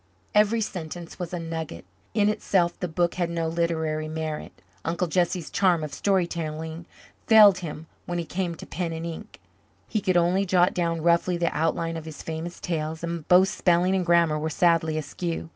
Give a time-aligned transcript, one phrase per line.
[0.33, 1.85] Every sentence was a nugget.
[2.15, 4.51] In itself the book had no literary merit;
[4.83, 6.87] Uncle Jesse's charm of story telling
[7.27, 9.39] failed him when he came to pen and ink;
[9.87, 13.93] he could only jot down roughly the outlines of his famous tales, and both spelling
[13.95, 15.49] and grammar were sadly askew.